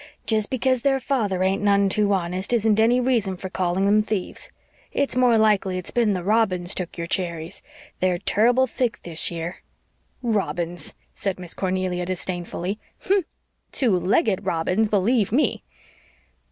Jest 0.25 0.49
because 0.49 0.81
their 0.81 0.99
father 0.99 1.43
ain't 1.43 1.61
none 1.61 1.87
too 1.87 2.11
honest 2.11 2.53
isn't 2.53 2.79
any 2.79 2.99
reason 2.99 3.37
for 3.37 3.49
calling 3.51 3.85
them 3.85 4.01
thieves. 4.01 4.49
It's 4.91 5.15
more 5.15 5.37
likely 5.37 5.77
it's 5.77 5.91
been 5.91 6.13
the 6.13 6.23
robins 6.23 6.73
took 6.73 6.97
your 6.97 7.05
cherries. 7.05 7.61
They're 7.99 8.17
turrible 8.17 8.65
thick 8.65 9.03
this 9.03 9.29
year." 9.29 9.57
"Robins!" 10.23 10.95
said 11.13 11.39
Miss 11.39 11.53
Cornelia 11.53 12.07
disdainfully. 12.07 12.79
"Humph! 13.01 13.25
Two 13.71 13.91
legged 13.91 14.43
robins, 14.43 14.89
believe 14.89 15.31
ME!" 15.31 15.61